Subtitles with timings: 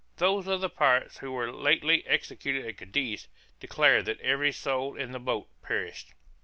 [0.17, 3.27] Those of the pirates who were lately executed at Cadiz,
[3.59, 6.13] declared that every soul in the boat perished.